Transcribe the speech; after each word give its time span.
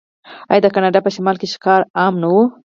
آیا 0.51 0.63
د 0.63 0.67
کاناډا 0.75 0.99
په 1.03 1.11
شمال 1.15 1.35
کې 1.39 1.47
ښکار 1.53 1.81
عام 1.99 2.13
نه 2.21 2.27
و؟ 2.33 2.35